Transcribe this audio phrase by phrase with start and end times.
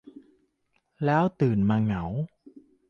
[1.05, 2.03] แล้วตื่นมาเหงา